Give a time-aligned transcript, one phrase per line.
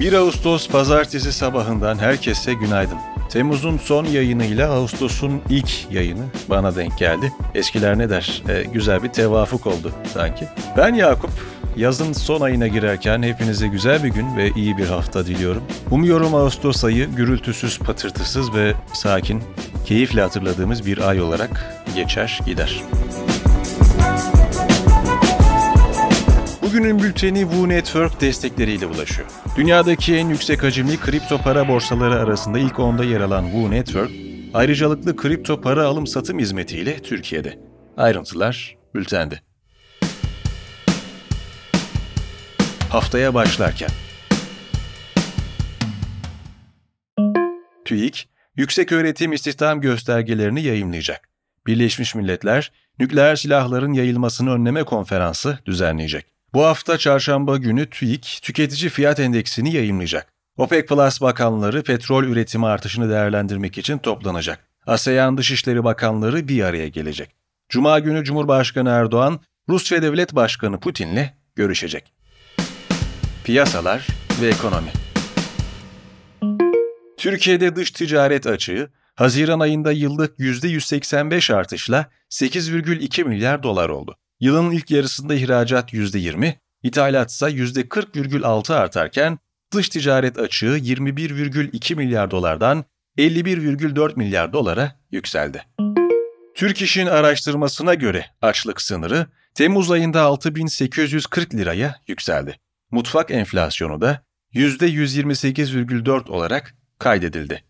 [0.00, 2.98] 1 Ağustos pazartesi sabahından herkese günaydın.
[3.30, 7.32] Temmuz'un son yayınıyla Ağustos'un ilk yayını bana denk geldi.
[7.54, 8.42] Eskiler ne der?
[8.48, 10.44] E, güzel bir tevafuk oldu sanki.
[10.76, 11.30] Ben Yakup.
[11.76, 15.62] Yazın son ayına girerken hepinize güzel bir gün ve iyi bir hafta diliyorum.
[15.90, 19.42] Umuyorum Ağustos ayı gürültüsüz, patırtısız ve sakin,
[19.86, 22.82] keyifle hatırladığımız bir ay olarak geçer gider.
[26.68, 29.28] Bugünün bülteni Wu Network destekleriyle ulaşıyor.
[29.56, 34.10] Dünyadaki en yüksek hacimli kripto para borsaları arasında ilk onda yer alan Wu Network,
[34.54, 37.58] ayrıcalıklı kripto para alım satım hizmetiyle Türkiye'de.
[37.96, 39.40] Ayrıntılar bültende.
[42.90, 43.90] Haftaya başlarken
[47.84, 51.28] TÜİK, yüksek öğretim istihdam göstergelerini yayımlayacak.
[51.66, 56.37] Birleşmiş Milletler, nükleer silahların yayılmasını önleme konferansı düzenleyecek.
[56.54, 60.32] Bu hafta çarşamba günü TÜİK tüketici fiyat endeksini yayımlayacak.
[60.56, 64.68] OPEC Plus bakanları petrol üretimi artışını değerlendirmek için toplanacak.
[64.86, 67.30] ASEAN Dışişleri Bakanları bir araya gelecek.
[67.68, 72.12] Cuma günü Cumhurbaşkanı Erdoğan, Rusya Devlet Başkanı Putin'le görüşecek.
[73.44, 74.06] Piyasalar
[74.42, 74.90] ve ekonomi
[77.16, 84.16] Türkiye'de dış ticaret açığı, Haziran ayında yıllık %185 artışla 8,2 milyar dolar oldu.
[84.40, 89.38] Yılın ilk yarısında ihracat %20, ithalat ise %40,6 artarken
[89.74, 92.84] dış ticaret açığı 21,2 milyar dolardan
[93.18, 95.64] 51,4 milyar dolara yükseldi.
[96.54, 102.58] Türk İş'in araştırmasına göre açlık sınırı Temmuz ayında 6840 liraya yükseldi.
[102.90, 104.22] Mutfak enflasyonu da
[104.54, 107.64] %128,4 olarak kaydedildi.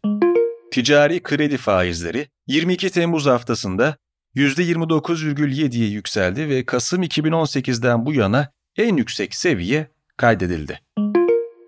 [0.72, 3.96] Ticari kredi faizleri 22 Temmuz haftasında
[4.38, 10.80] %29,7'ye yükseldi ve Kasım 2018'den bu yana en yüksek seviye kaydedildi.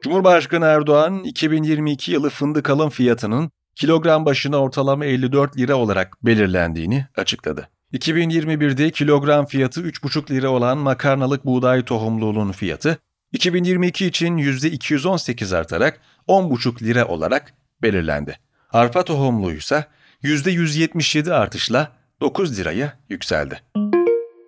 [0.03, 7.69] Cumhurbaşkanı Erdoğan 2022 yılı fındık alım fiyatının kilogram başına ortalama 54 lira olarak belirlendiğini açıkladı.
[7.93, 12.99] 2021'de kilogram fiyatı 3,5 lira olan makarnalık buğday tohumluğunun fiyatı
[13.33, 18.39] 2022 için %218 artarak 10,5 lira olarak belirlendi.
[18.73, 19.85] Arpa tohumluğu ise
[20.23, 23.61] %177 artışla 9 liraya yükseldi.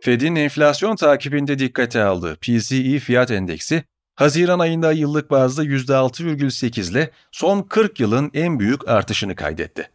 [0.01, 3.85] Fed'in enflasyon takibinde dikkate aldığı PCE fiyat endeksi,
[4.15, 9.91] Haziran ayında yıllık bazda %6,8 ile son 40 yılın en büyük artışını kaydetti.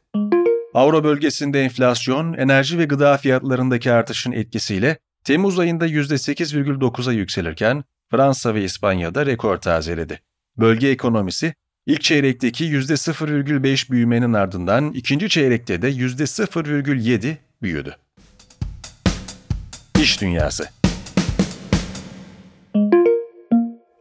[0.73, 8.63] Avro bölgesinde enflasyon, enerji ve gıda fiyatlarındaki artışın etkisiyle Temmuz ayında %8,9'a yükselirken Fransa ve
[8.63, 10.21] İspanya'da rekor tazeledi.
[10.57, 11.53] Bölge ekonomisi
[11.85, 17.95] ilk çeyrekteki %0,5 büyümenin ardından ikinci çeyrekte de %0,7 büyüdü.
[20.01, 20.69] İş Dünyası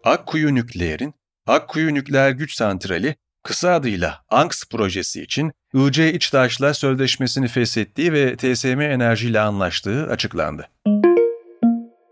[0.05, 1.15] Akkuyu Nükleer'in
[1.47, 8.81] Akkuyu Nükleer Güç Santrali, kısa adıyla ANKS projesi için IC İçtaş'la sözleşmesini feshettiği ve TSM
[8.81, 10.69] Enerji ile anlaştığı açıklandı.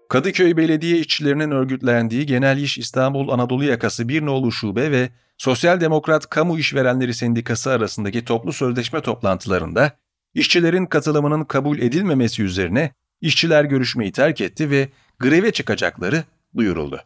[0.08, 6.30] Kadıköy Belediye işçilerinin örgütlendiği Genel İş İstanbul Anadolu Yakası Bir Nolu Şube ve Sosyal Demokrat
[6.30, 9.92] Kamu İşverenleri Sendikası arasındaki toplu sözleşme toplantılarında
[10.34, 16.24] işçilerin katılımının kabul edilmemesi üzerine işçiler görüşmeyi terk etti ve greve çıkacakları
[16.56, 17.00] duyuruldu.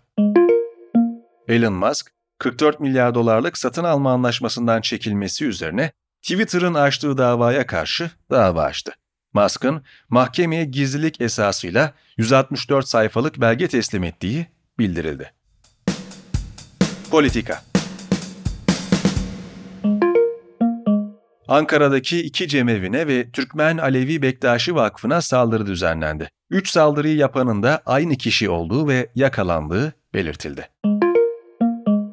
[1.48, 8.62] Elon Musk, 44 milyar dolarlık satın alma anlaşmasından çekilmesi üzerine Twitter'ın açtığı davaya karşı dava
[8.62, 8.92] açtı.
[9.32, 14.46] Musk'ın mahkemeye gizlilik esasıyla 164 sayfalık belge teslim ettiği
[14.78, 15.32] bildirildi.
[17.10, 17.62] Politika
[21.48, 26.30] Ankara'daki iki cemevine ve Türkmen Alevi Bektaşi Vakfı'na saldırı düzenlendi.
[26.50, 30.68] Üç saldırıyı yapanın da aynı kişi olduğu ve yakalandığı belirtildi.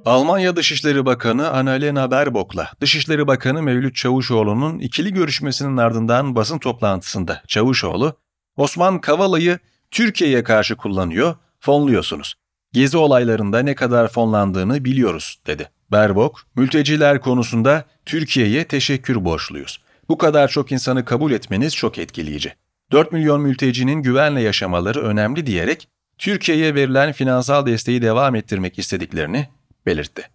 [0.05, 8.17] Almanya Dışişleri Bakanı Annalena Baerbock'la Dışişleri Bakanı Mevlüt Çavuşoğlu'nun ikili görüşmesinin ardından basın toplantısında Çavuşoğlu,
[8.57, 9.59] Osman Kavala'yı
[9.91, 12.35] Türkiye'ye karşı kullanıyor, fonluyorsunuz.
[12.73, 15.69] Gezi olaylarında ne kadar fonlandığını biliyoruz, dedi.
[15.91, 19.81] Berbok, mülteciler konusunda Türkiye'ye teşekkür borçluyuz.
[20.09, 22.53] Bu kadar çok insanı kabul etmeniz çok etkileyici.
[22.91, 25.87] 4 milyon mültecinin güvenle yaşamaları önemli diyerek
[26.17, 29.47] Türkiye'ye verilen finansal desteği devam ettirmek istediklerini
[29.85, 30.29] belirtti.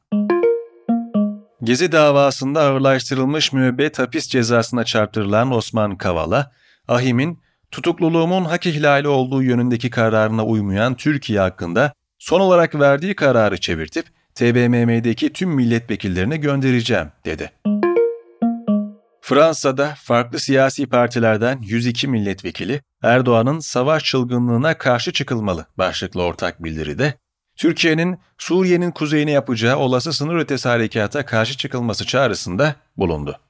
[1.62, 6.52] Gezi davasında ağırlaştırılmış müebbet hapis cezasına çarptırılan Osman Kavala,
[6.88, 7.38] Ahim'in
[7.70, 14.06] tutukluluğumun hak ihlali olduğu yönündeki kararına uymayan Türkiye hakkında son olarak verdiği kararı çevirtip
[14.40, 17.52] TBMM'deki tüm milletvekillerine göndereceğim, dedi.
[19.20, 27.14] Fransa'da farklı siyasi partilerden 102 milletvekili Erdoğan'ın savaş çılgınlığına karşı çıkılmalı başlıklı ortak bildiride
[27.56, 33.40] Türkiye'nin Suriye'nin kuzeyine yapacağı olası sınır ötesi harekata karşı çıkılması çağrısında bulundu.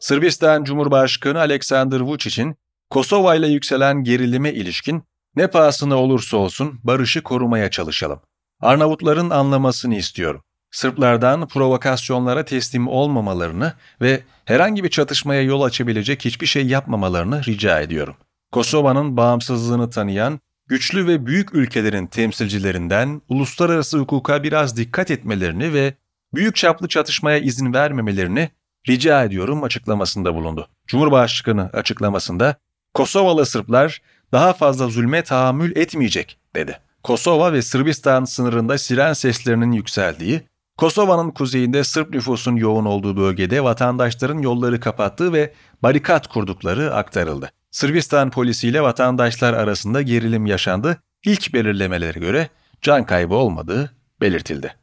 [0.00, 2.56] Sırbistan Cumhurbaşkanı Aleksandr Vučić'in
[2.90, 5.04] Kosova ile yükselen gerilime ilişkin
[5.36, 8.20] ne pahasına olursa olsun barışı korumaya çalışalım.
[8.60, 10.42] Arnavutların anlamasını istiyorum.
[10.70, 18.16] Sırplardan provokasyonlara teslim olmamalarını ve herhangi bir çatışmaya yol açabilecek hiçbir şey yapmamalarını rica ediyorum.
[18.52, 25.94] Kosova'nın bağımsızlığını tanıyan güçlü ve büyük ülkelerin temsilcilerinden uluslararası hukuka biraz dikkat etmelerini ve
[26.34, 28.50] büyük çaplı çatışmaya izin vermemelerini
[28.88, 30.68] rica ediyorum açıklamasında bulundu.
[30.86, 32.56] Cumhurbaşkanı açıklamasında
[32.94, 34.02] Kosovalı Sırplar
[34.32, 36.78] daha fazla zulme tahammül etmeyecek dedi.
[37.02, 40.42] Kosova ve Sırbistan sınırında siren seslerinin yükseldiği,
[40.78, 45.52] Kosova'nın kuzeyinde Sırp nüfusun yoğun olduğu bölgede vatandaşların yolları kapattığı ve
[45.82, 47.50] barikat kurdukları aktarıldı.
[47.70, 50.96] Sırbistan polisiyle vatandaşlar arasında gerilim yaşandı.
[51.24, 52.48] İlk belirlemelere göre
[52.82, 54.76] can kaybı olmadığı belirtildi.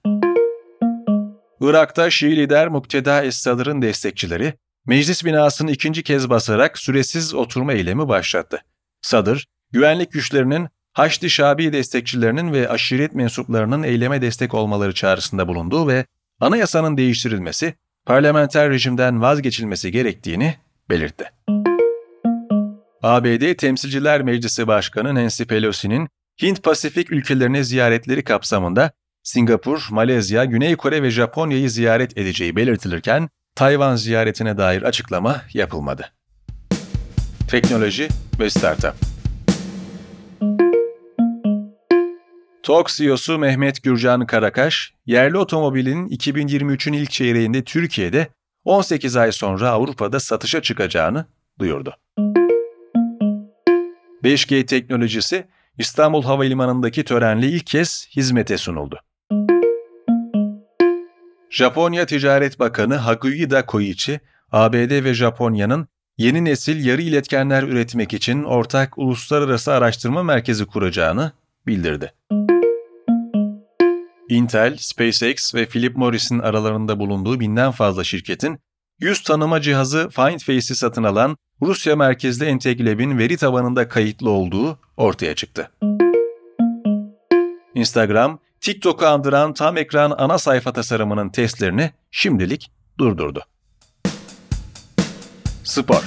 [1.61, 4.53] Irak'ta Şii lider Mukteda Es-Sadr'ın destekçileri
[4.85, 8.61] meclis binasını ikinci kez basarak süresiz oturma eylemi başlattı.
[9.01, 10.67] Sadr, güvenlik güçlerinin
[10.97, 16.05] Haçlı Şabi destekçilerinin ve aşiret mensuplarının eyleme destek olmaları çağrısında bulunduğu ve
[16.39, 17.73] anayasanın değiştirilmesi,
[18.05, 20.55] parlamenter rejimden vazgeçilmesi gerektiğini
[20.89, 21.25] belirtti.
[23.03, 26.09] ABD Temsilciler Meclisi Başkanı Nancy Pelosi'nin
[26.41, 28.91] Hint-Pasifik ülkelerine ziyaretleri kapsamında
[29.23, 36.11] Singapur, Malezya, Güney Kore ve Japonya'yı ziyaret edeceği belirtilirken Tayvan ziyaretine dair açıklama yapılmadı.
[37.47, 38.09] Teknoloji
[38.39, 39.16] ve Startup
[42.67, 48.27] TOK CEO'su Mehmet Gürcan Karakaş, yerli otomobilin 2023'ün ilk çeyreğinde Türkiye'de
[48.63, 51.25] 18 ay sonra Avrupa'da satışa çıkacağını
[51.59, 51.95] duyurdu.
[54.23, 55.47] 5G teknolojisi
[55.77, 58.99] İstanbul Havalimanı'ndaki törenle ilk kez hizmete sunuldu.
[61.49, 64.19] Japonya Ticaret Bakanı Hakuida Koichi,
[64.51, 65.87] ABD ve Japonya'nın
[66.17, 71.31] yeni nesil yarı iletkenler üretmek için ortak uluslararası araştırma merkezi kuracağını
[71.67, 72.13] bildirdi.
[74.29, 78.59] Intel, SpaceX ve Philip Morris'in aralarında bulunduğu binden fazla şirketin
[78.99, 85.71] yüz tanıma cihazı FindFace'i satın alan Rusya merkezli Enteglab'in veri tabanında kayıtlı olduğu ortaya çıktı.
[87.75, 93.43] Instagram, TikTok'u andıran tam ekran ana sayfa tasarımının testlerini şimdilik durdurdu.
[95.63, 96.03] Spor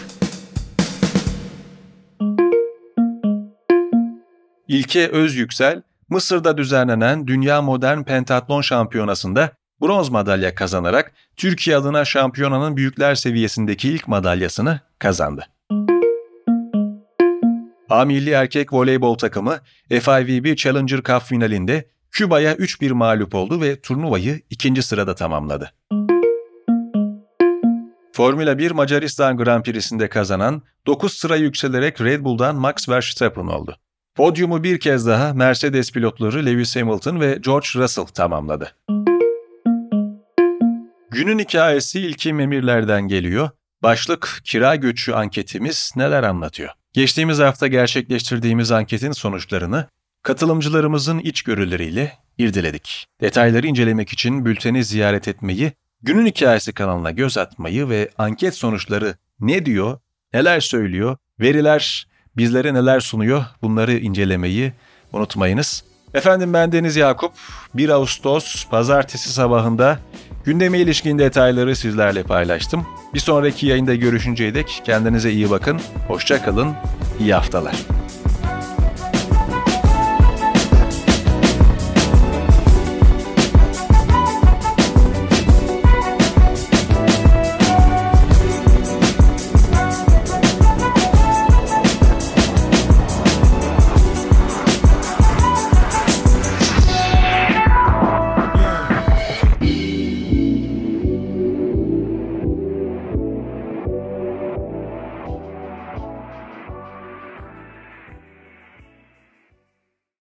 [4.69, 9.53] İlke Özyüksel, Mısır'da düzenlenen Dünya Modern Pentatlon Şampiyonası'nda
[9.83, 15.47] bronz madalya kazanarak Türkiye adına şampiyonanın büyükler seviyesindeki ilk madalyasını kazandı.
[17.91, 19.59] A milli erkek voleybol takımı
[19.89, 25.73] FIVB Challenger Cup finalinde Küba'ya 3-1 mağlup oldu ve turnuvayı ikinci sırada tamamladı.
[28.13, 33.77] Formula 1 Macaristan Grand Prix'sinde kazanan 9 sıra yükselerek Red Bull'dan Max Verstappen oldu.
[34.21, 38.77] Podyumu bir kez daha Mercedes pilotları Lewis Hamilton ve George Russell tamamladı.
[41.11, 43.51] Günün hikayesi ilkim emirlerden geliyor.
[43.83, 46.71] Başlık kira göçü anketimiz neler anlatıyor?
[46.93, 49.89] Geçtiğimiz hafta gerçekleştirdiğimiz anketin sonuçlarını
[50.23, 53.07] katılımcılarımızın içgörüleriyle irdeledik.
[53.21, 55.73] Detayları incelemek için bülteni ziyaret etmeyi,
[56.03, 59.99] Günün Hikayesi kanalına göz atmayı ve anket sonuçları ne diyor,
[60.33, 64.73] neler söylüyor, veriler bizlere neler sunuyor bunları incelemeyi
[65.13, 65.85] unutmayınız.
[66.15, 67.33] Efendim ben Deniz Yakup.
[67.75, 69.99] 1 Ağustos pazartesi sabahında
[70.45, 72.87] gündeme ilişkin detayları sizlerle paylaştım.
[73.15, 76.75] Bir sonraki yayında görüşünceye dek kendinize iyi bakın, hoşça kalın,
[77.21, 77.77] iyi haftalar.